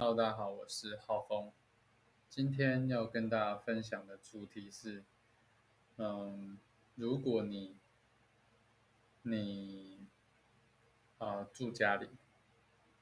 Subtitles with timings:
[0.00, 1.50] Hello，大家好，我是浩峰。
[2.30, 5.02] 今天要跟大家分享的主题是，
[5.96, 6.56] 嗯，
[6.94, 7.76] 如果你
[9.22, 10.06] 你
[11.18, 12.10] 啊、住家里，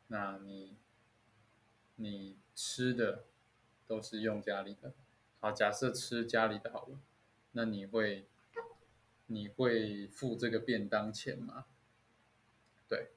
[0.06, 0.74] 那你
[1.96, 3.24] 你吃的
[3.86, 4.94] 都是用家里的。
[5.38, 6.98] 好，假设吃家里的好了，
[7.52, 8.26] 那你会
[9.26, 11.66] 你会付这个便当钱吗？
[12.88, 13.10] 对，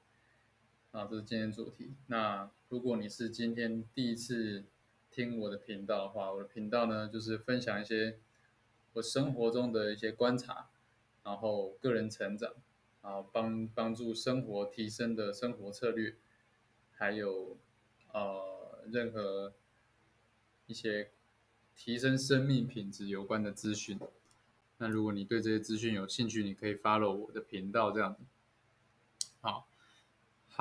[0.92, 1.92] 啊，这是今天主题。
[2.08, 4.64] 那如果你是今天第一次
[5.08, 8.18] 听我的频道的话，我的频道呢就是分享一些
[8.94, 10.68] 我生活中的一些观察，
[11.22, 12.54] 然后个人成长，
[13.02, 16.16] 然后帮帮助生活提升的生活策略，
[16.90, 17.56] 还有
[18.12, 19.52] 呃任何
[20.66, 21.12] 一些
[21.76, 23.96] 提升生命品质有关的资讯。
[24.78, 28.16] 那如果你对这些资讯有兴趣，你可以 follow 我的频道这样。
[29.40, 29.68] 好，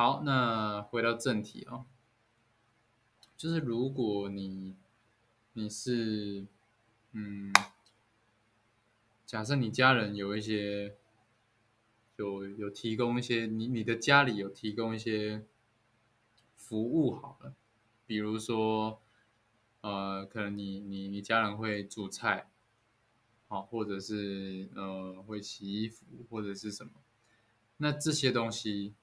[0.02, 1.86] 好，那回到正题哦，
[3.36, 4.78] 就是如果你
[5.52, 6.48] 你是
[7.12, 7.52] 嗯，
[9.26, 10.96] 假设你家人有一些
[12.16, 15.46] 有有提供一些你你的家里有提供一些
[16.56, 17.54] 服务好了，
[18.06, 19.02] 比如说
[19.82, 22.50] 呃，可能你你你家人会煮菜，
[23.50, 26.94] 好，或者是呃会洗衣服或者是什么，
[27.76, 28.94] 那这些东西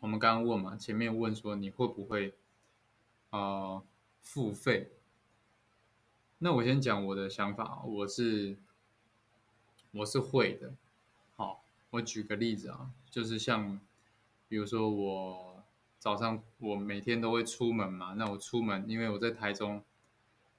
[0.00, 2.34] 我们刚刚问嘛，前面问说你会不会
[3.30, 3.82] 呃
[4.22, 4.90] 付费？
[6.38, 8.56] 那我先讲我的想法，我是
[9.92, 10.72] 我是会的。
[11.36, 13.78] 好，我举个例子啊，就是像
[14.48, 15.62] 比如说我
[15.98, 19.84] 早上我每天都会出门嘛，那我出门，因为我在台中，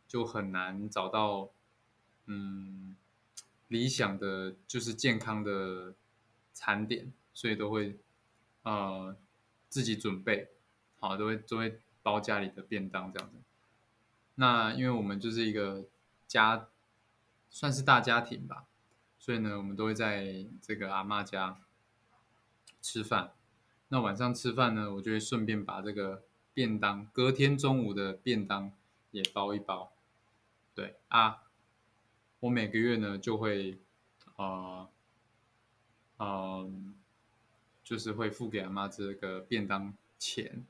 [0.07, 1.49] 就很难找到
[2.27, 2.95] 嗯
[3.69, 5.95] 理想的就是健康的
[6.53, 7.97] 餐点，所以都会
[8.61, 9.17] 呃
[9.71, 10.49] 自己准备，
[10.99, 13.37] 好，都会都会包家里的便当这样子。
[14.35, 15.85] 那因为我们就是一个
[16.27, 16.67] 家，
[17.49, 18.67] 算是大家庭吧，
[19.17, 21.61] 所以呢，我们都会在这个阿嬷家
[22.81, 23.31] 吃饭。
[23.87, 28.73] 那晚上吃饭呢，我就会顺便把这个便当，隔天中午的便当
[29.11, 29.93] 也包一包。
[30.75, 31.43] 对啊，
[32.41, 33.79] 我每个月呢就会，
[34.35, 34.89] 呃，
[36.17, 36.95] 嗯、
[37.91, 40.65] 就是会付给阿妈这个便当钱。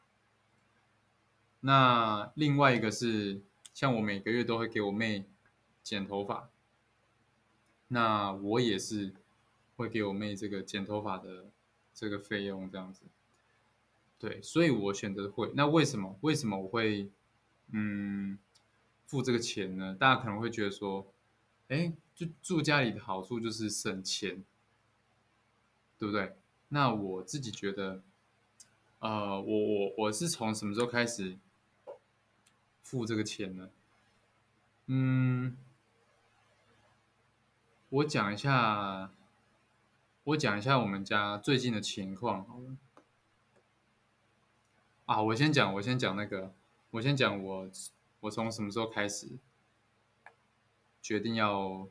[1.60, 3.40] 那另外一个是，
[3.76, 5.26] 像我每个月都会给我妹
[5.84, 6.50] 剪头发，
[7.90, 9.14] 那我也是
[9.76, 11.46] 会给我妹这个剪头发的
[11.94, 13.04] 这个费用这样子。
[14.18, 15.52] 对，所以我选择会。
[15.54, 16.18] 那为什么？
[16.22, 17.08] 为什么我会
[17.70, 18.40] 嗯
[19.06, 19.94] 付这个钱呢？
[19.94, 21.06] 大家可能会觉得说，
[21.68, 24.44] 哎，就住家里的好处就是省钱，
[26.00, 26.36] 对不对？
[26.74, 28.02] 那我自己觉得，
[29.00, 31.38] 呃，我我我是从什么时候开始
[32.82, 33.70] 付这个钱呢？
[34.86, 35.58] 嗯，
[37.90, 39.12] 我讲一下，
[40.24, 42.78] 我讲一下我们家最近的情况好了。
[45.08, 46.54] 啊，我先讲，我先讲那个，
[46.92, 47.70] 我先讲我
[48.22, 49.38] 我从什么时候开始
[51.02, 51.90] 决定要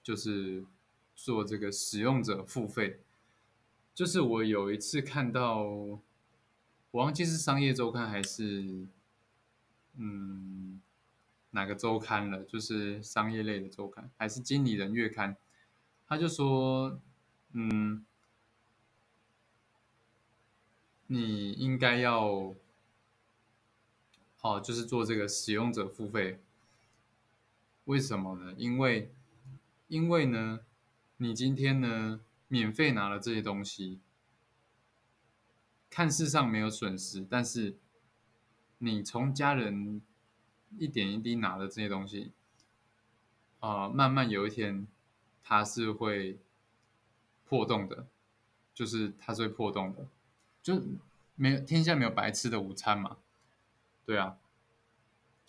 [0.00, 0.64] 就是
[1.16, 3.00] 做这个使用者付费，
[3.96, 6.02] 就是我有一次看到，我
[6.90, 8.86] 忘记是商业周刊还是
[9.94, 10.82] 嗯
[11.52, 15.34] 哪个周刊了，就是商业类的周刊，还是经理人月刊，
[16.06, 17.00] 他就说，
[17.52, 18.04] 嗯，
[21.06, 22.54] 你应该要，
[24.36, 26.38] 好，就是做这个使用者付费。
[27.86, 28.52] 为什么呢？
[28.58, 29.10] 因为，
[29.88, 30.60] 因为呢，
[31.16, 34.00] 你今天呢免费拿了这些东西，
[35.90, 37.76] 看似上没有损失，但是
[38.78, 40.00] 你从家人
[40.78, 42.32] 一点一滴拿的这些东西，
[43.60, 44.86] 啊、慢慢有一天
[45.42, 46.38] 它是会
[47.44, 48.06] 破洞的，
[48.74, 50.06] 就是它是会破洞的，
[50.62, 50.82] 就
[51.34, 53.16] 没有天下没有白吃的午餐嘛，
[54.04, 54.36] 对啊，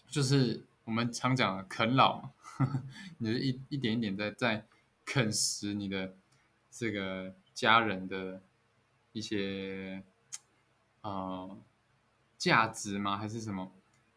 [0.07, 2.33] 就是我们常讲的啃老嘛，
[3.19, 4.65] 你就一一点一点在在
[5.05, 6.15] 啃食你的
[6.77, 8.41] 这个家人的
[9.11, 10.03] 一些
[11.01, 11.57] 呃
[12.37, 13.17] 价值吗？
[13.17, 13.71] 还是什么？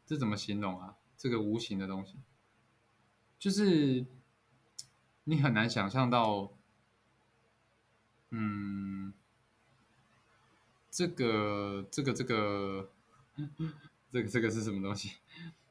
[0.04, 0.96] 这怎么形容啊？
[1.16, 2.16] 这个无形的东西，
[3.38, 4.04] 就是
[5.24, 6.52] 你很难想象到，
[8.30, 9.14] 嗯，
[10.90, 12.90] 这个这个这个
[14.10, 15.18] 这个这个是什么东西？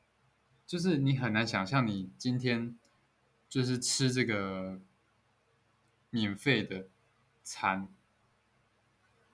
[0.65, 2.77] 就是你很难想象，你今天
[3.49, 4.79] 就是吃这个
[6.09, 6.87] 免费的
[7.43, 7.87] 餐，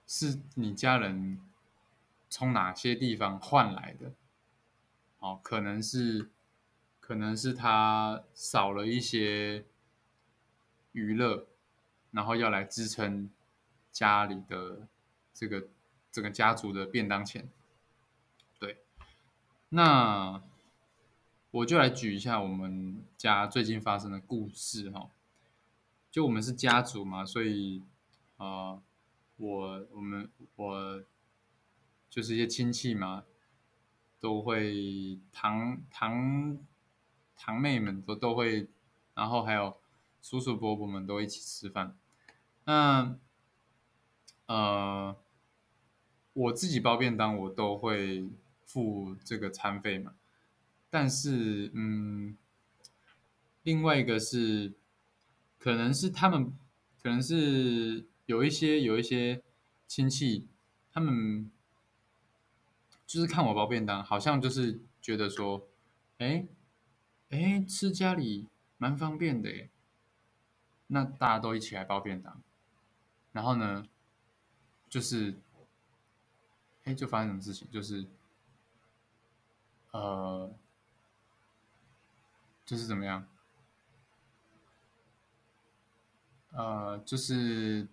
[0.07, 1.39] 是你家人
[2.30, 4.12] 从哪些地方换来的？
[5.19, 6.30] 哦，可能是
[7.00, 9.66] 可能是他少了一些
[10.92, 11.48] 娱乐，
[12.12, 13.30] 然后要来支撑
[13.92, 14.88] 家里的
[15.33, 15.68] 这个
[16.12, 17.50] 这个家族的便当钱。
[18.60, 18.83] 对，
[19.69, 20.42] 那
[21.51, 25.10] 我就来举一下我们家最近发生的故事哈。
[26.16, 27.84] 就我们是家族嘛，所以
[28.38, 28.82] 啊，
[29.36, 31.04] 我我们我
[32.10, 33.26] 就是一些亲戚嘛，
[34.22, 36.58] 都会堂堂
[37.36, 38.70] 堂妹们都都会，
[39.14, 39.76] 然后还有
[40.22, 41.98] 叔叔伯伯们都一起吃饭。
[42.64, 43.18] 那
[44.46, 45.18] 呃，
[46.32, 48.30] 我自己包便当，我都会
[48.64, 50.16] 付这个餐费嘛。
[50.90, 52.38] 但是嗯，
[53.64, 54.72] 另外一个是。
[55.66, 56.56] 可能是他们，
[57.02, 59.42] 可能是有一些有一些
[59.88, 60.48] 亲戚，
[60.94, 61.50] 他们
[63.08, 65.68] 就是看我包便当，好像就是觉得说，
[66.20, 66.46] 哎
[67.32, 68.48] 哎，吃家里
[68.78, 69.72] 蛮方便的耶，
[70.86, 72.40] 那大家都一起来包便当，
[73.32, 73.88] 然后呢，
[74.88, 75.34] 就是，
[76.84, 78.06] 哎，就发生什么事情，就是，
[79.90, 80.54] 呃，
[82.64, 83.28] 就是怎么样？
[86.56, 87.88] 呃，就是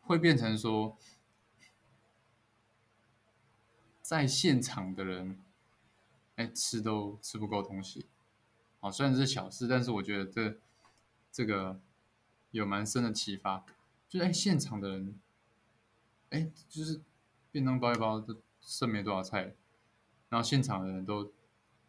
[0.00, 0.96] 会变成说，
[4.00, 5.40] 在现场的人，
[6.36, 8.06] 哎，吃都吃不够东西。
[8.78, 10.58] 哦，虽然是小事，但是我觉得这
[11.32, 11.80] 这个
[12.52, 13.66] 有蛮深的启发。
[14.08, 15.20] 就是哎，现场的人，
[16.30, 17.00] 哎，就是
[17.50, 19.54] 便当包一包都剩没多少菜，
[20.28, 21.32] 然后现场的人都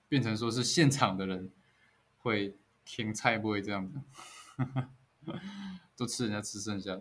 [0.09, 1.51] 变成说是现场的人
[2.18, 4.01] 会添菜，不会这样子。
[5.95, 7.00] 都吃人家吃剩下，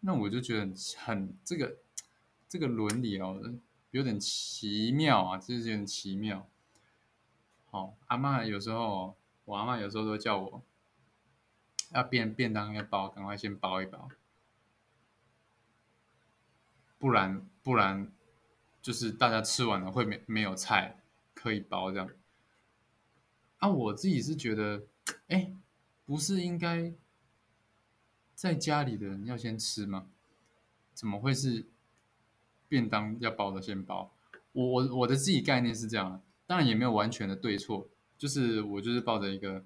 [0.00, 1.78] 那我就觉得很这个
[2.48, 3.42] 这个伦理哦，
[3.90, 6.48] 有点奇妙啊，就是有点奇妙。
[7.70, 10.62] 好，阿妈有时候，我阿妈有时候都叫我
[11.92, 14.08] 要便便当要包，赶快先包一包，
[16.98, 18.12] 不然不然
[18.80, 21.00] 就是大家吃完了会没没有菜
[21.34, 22.08] 可以包这样。
[23.58, 24.84] 啊，我自己是觉得，
[25.26, 25.52] 哎，
[26.06, 26.94] 不是应该。
[28.38, 30.06] 在家里的人要先吃吗？
[30.94, 31.66] 怎么会是
[32.68, 34.12] 便当要包的先包？
[34.52, 39.64] 我我我的自己概念是这样，当然也没有完全的对错，就是我就是抱着一个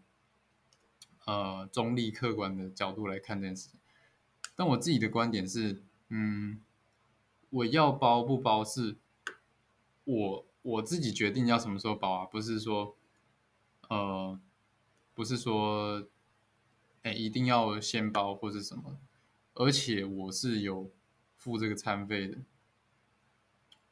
[1.26, 3.78] 呃中立客观的角度来看这件事情。
[4.56, 6.58] 但我自己的观点是，嗯，
[7.50, 8.96] 我要包不包是
[10.04, 12.96] 我我自己决定要什么时候包啊，不是说
[13.90, 14.40] 呃
[15.12, 16.08] 不是说。
[17.02, 18.98] 哎，一定要先包或是什么？
[19.54, 20.90] 而且我是有
[21.36, 22.38] 付这个餐费的。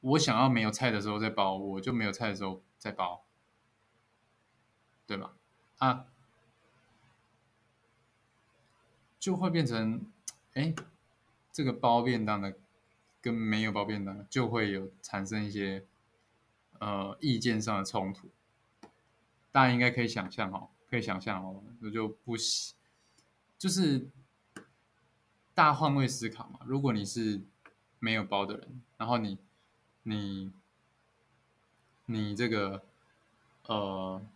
[0.01, 3.25] 我想要没有菜的时候再包，我就没有菜的时候再包，
[5.07, 5.35] 对吧？
[5.77, 6.07] 啊，
[9.19, 10.11] 就会变成
[10.55, 10.75] 哎，
[11.53, 12.57] 这个包便当的
[13.21, 15.85] 跟没有包便当就会有产生一些
[16.79, 18.31] 呃意见上的冲突。
[19.53, 22.75] 大家应该可以想象哦，可以想象哦，我就不喜。
[23.61, 24.09] 就是
[25.53, 26.61] 大换位思考嘛。
[26.65, 27.43] 如果你是
[27.99, 29.37] 没有包的人，然后你
[30.05, 30.51] 你
[32.07, 32.83] 你这个
[33.67, 34.27] 呃，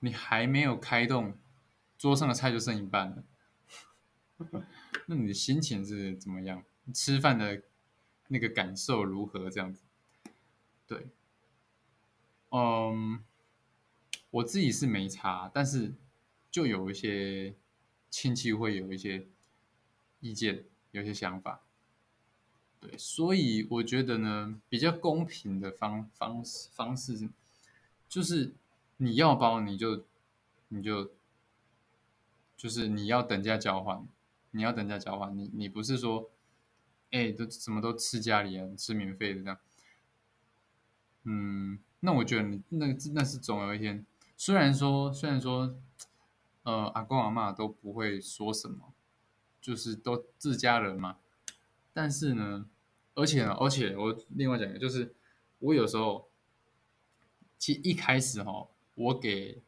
[0.00, 1.38] 你还没有开动，
[1.96, 3.22] 桌上的菜就剩一半了，
[5.06, 6.64] 那你的心情是怎么样？
[6.92, 7.62] 吃饭的
[8.26, 9.48] 那个感受如何？
[9.48, 9.84] 这样子，
[10.88, 11.06] 对，
[12.50, 13.22] 嗯，
[14.30, 15.94] 我自己是没差，但是。
[16.56, 17.54] 就有一些
[18.08, 19.26] 亲戚会有一些
[20.20, 21.60] 意见，有些想法，
[22.80, 27.28] 对，所以我觉得呢，比较公平的方方式方式，
[28.08, 28.54] 就是
[28.96, 30.06] 你要包你就
[30.68, 31.10] 你就
[32.56, 34.08] 就是你要等价交换，
[34.52, 36.30] 你要等价交换，你你不是说，
[37.10, 39.58] 哎，都什么都吃家里啊，吃免费的这样，
[41.24, 44.06] 嗯，那我觉得你那那是总有一天，
[44.38, 45.78] 虽然说虽然说。
[46.66, 48.92] 呃，阿公阿妈都不会说什么，
[49.60, 51.18] 就是都自家人嘛。
[51.92, 52.68] 但是呢，
[53.14, 55.14] 而且呢，而且我另外讲一个，就是
[55.60, 56.28] 我有时候，
[57.56, 59.62] 其实一开始哈，我给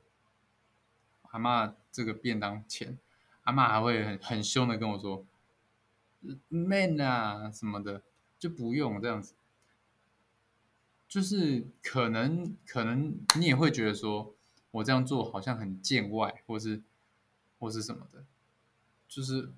[1.31, 2.99] 阿妈这个便当钱，
[3.45, 5.25] 阿妈还会很很凶的跟我说
[6.49, 8.03] ，man 啊什么的，
[8.41, 9.35] 就不用这样子。
[11.07, 14.35] 就是可能可能你也会觉得说
[14.79, 16.83] 我这样做好像很见外，或是。
[17.61, 18.25] 或是什么的，
[19.09, 19.51] 就是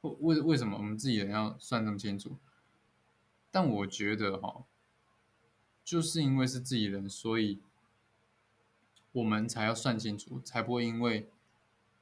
[0.00, 2.36] 为为什么我们自己人要算这么清楚？
[3.52, 4.64] 但我觉得哈，
[5.84, 7.60] 就是因为是自己人，所以
[9.12, 11.30] 我们才要算清楚，才不会因为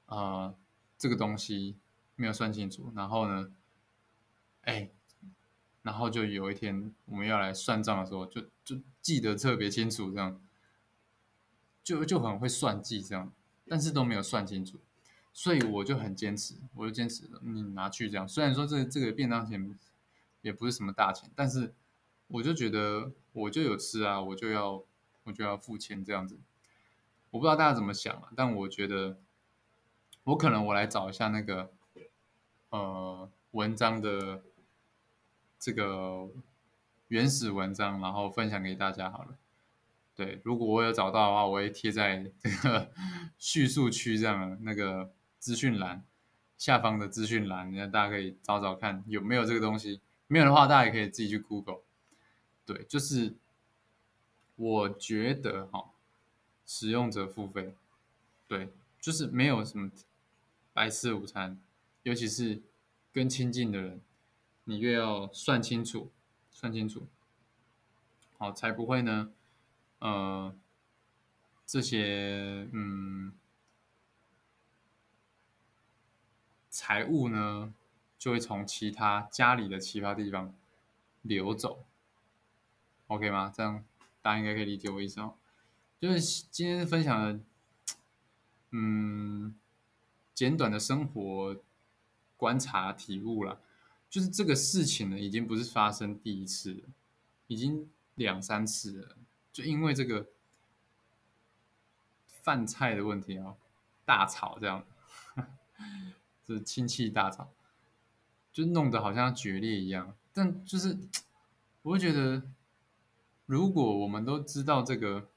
[0.07, 0.55] 啊
[0.97, 1.77] 这个东西
[2.17, 3.53] 没有算清楚，然后呢，
[4.63, 4.89] 哎，
[5.83, 10.41] 然后就有一天我们要来算账的时候，就就记得特别清楚，这样
[11.85, 13.31] 就就很会算计这样，
[13.69, 14.79] 但是都没有算清楚。
[15.33, 18.27] 所以我就很坚持，我就坚持你拿去这样。
[18.27, 19.77] 虽然说这这个便当钱
[20.43, 21.75] 也不是什么大钱，但是
[22.29, 24.83] 我就觉得我就有吃啊，我就要
[25.25, 26.39] 我就要付钱这样子。
[27.31, 29.19] 我不知道大家怎么想啊，但我觉得
[30.23, 31.73] 我可能我来找一下那个
[32.71, 34.41] 呃文章的
[35.59, 36.29] 这个
[37.09, 39.37] 原始文章，然后分享给大家好了。
[40.15, 42.91] 对，如果我有找到的话，我会贴在这个
[43.39, 45.13] 叙述区这样的那个。
[45.45, 46.03] 资讯栏
[46.57, 50.01] 下方的资讯栏，那大家可以找找看有没有这个东西。
[50.27, 51.83] 没有的话，大家也可以自己去 Google。
[52.65, 53.35] 对，就是
[54.57, 55.91] 我觉得哈，
[56.65, 57.75] 使用者付费，
[58.49, 59.91] 对，就是没有什么
[60.73, 61.61] 白吃午餐，
[62.05, 62.63] 尤其是
[63.13, 64.01] 跟亲近的人，
[64.65, 66.11] 你越要算清楚，
[66.51, 67.07] 算清楚，
[68.39, 69.31] 好，才不会呢，
[70.05, 70.55] 呃，
[71.67, 73.33] 这些嗯。
[76.69, 77.73] 财物呢，
[78.19, 80.53] 就会从其他家里的其他地方
[81.23, 81.85] 流走
[83.07, 83.53] ，OK 吗？
[83.55, 83.85] 这样
[84.21, 85.37] 大家应该可以理解我意思哦。
[86.01, 87.41] 就是今天分享的，
[88.71, 89.55] 嗯，
[90.35, 91.57] 简短的生活
[92.37, 93.61] 观察体悟了。
[94.11, 96.89] 就是这个事情呢，已经不是发生第一次了，
[97.47, 99.17] 已经两三次了。
[99.55, 100.27] 就因为这个
[102.27, 103.55] 饭菜的问题啊，
[104.05, 104.85] 大吵这样。
[106.47, 107.49] 是亲戚大吵，
[108.53, 110.15] 就弄得好像决裂一样。
[110.35, 110.99] 但就是，
[111.81, 112.43] 我会觉得，
[113.47, 115.31] 如果我们都知道这个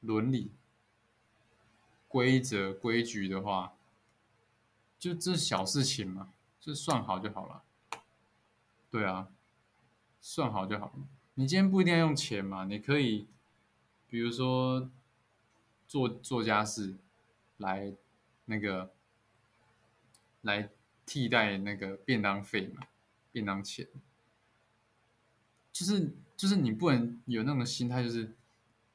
[0.00, 0.50] 伦理
[2.08, 3.74] 规则规矩的话，
[4.98, 7.62] 就这小事情嘛，就算好就好了。
[8.90, 9.28] 对啊，
[10.20, 10.92] 算好就好了。
[11.38, 13.28] 你今天不一定要用钱嘛，你可以，
[14.08, 14.90] 比如说
[15.86, 16.96] 做做家事
[17.56, 17.94] 来
[18.46, 18.92] 那个。
[20.42, 20.70] 来
[21.04, 22.86] 替代那个便当费嘛，
[23.32, 23.86] 便当钱，
[25.72, 28.30] 就是就是你不能有那种心态，就是，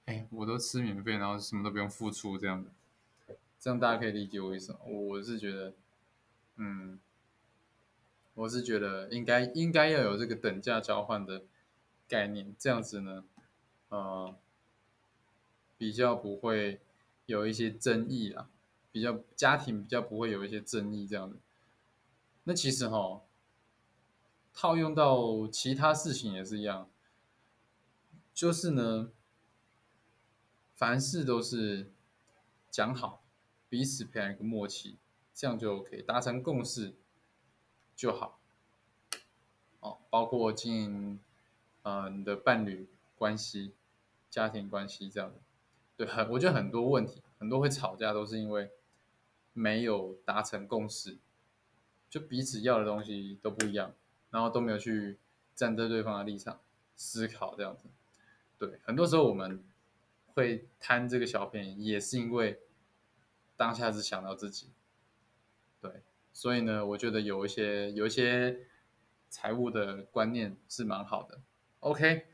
[0.06, 4.80] 哎，我都吃免费，然后什么都不用付出这样的，这样大家可以理解我意思吗？
[4.86, 5.74] 我是觉得，
[6.56, 6.98] 嗯，
[8.34, 11.44] 我是觉得应该应该要有这个等价交换的
[12.08, 13.24] 概念，这样子呢，
[13.90, 14.36] 呃，
[15.78, 16.80] 比较不会
[17.26, 18.50] 有一些争议啊。
[18.92, 21.36] 比较家庭比较不会有一些争议这样的，
[22.44, 23.24] 那其实哈，
[24.54, 26.88] 套用到其他事情也是一样，
[28.36, 29.10] 就是呢，
[30.76, 31.92] 凡事都是
[32.70, 33.24] 讲好，
[33.68, 34.98] 彼此培养一个默契，
[35.34, 36.94] 这样就可以达成共识
[37.96, 38.40] 就好。
[39.80, 41.20] 哦，包括经营
[41.84, 43.74] 呃你的伴侣关系、
[44.30, 45.40] 家庭关系这样的，
[45.96, 48.72] 对，很我觉得很多问题，很多会吵架都是因为。
[49.56, 51.20] 没有达成共识，
[52.10, 53.94] 就彼此要的东西都不一样，
[54.32, 55.20] 然后都没有去
[55.54, 56.60] 站在对方的立场
[56.96, 57.88] 思考，这样子。
[58.58, 59.64] 对，很多时候我们
[60.34, 62.62] 会贪这个小便宜，也是因为
[63.56, 64.70] 当下只想到自己。
[65.80, 66.02] 对，
[66.34, 68.58] 所以呢，我觉得有一些有一些
[69.30, 71.40] 财务的观念是蛮好的。
[71.84, 72.28] OK，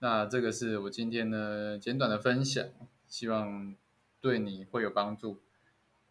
[0.00, 2.66] 那这个是我今天呢简短的分享，
[3.06, 3.76] 希望
[4.20, 5.38] 对你会有帮助。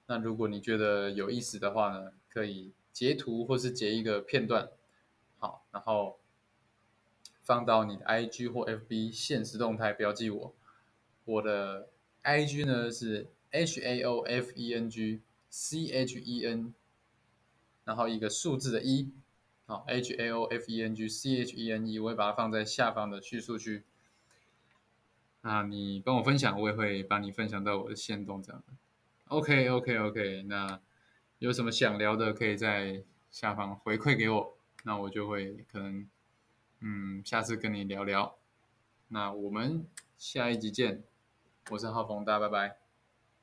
[0.06, 4.70] 那如果你觉得有意思的话呢，可以截图或是截一个片段，
[5.38, 6.18] 好，然后
[7.44, 10.56] 放到你的 IG 或 FB 现实动态标记我。
[11.26, 11.90] 我的
[12.24, 16.74] IG 呢是 H A O F E N G C H E N，
[17.84, 19.12] 然后一个数字的一，
[19.68, 23.84] 好，H A O F E N G C H E N E，我会把它放在下方的叙述区。
[25.42, 28.74] 那你帮我分享，我也会把你分享到我的线动这样的。
[29.28, 30.80] OK OK OK，那
[31.40, 36.10] 有什么想聊的，可以在下方回馈给我，那我就会可能，
[36.80, 38.38] 嗯，下次跟你聊聊。
[39.10, 39.86] 那我们
[40.18, 41.04] 下一集见，
[41.72, 42.87] 我是浩峰，大家拜拜。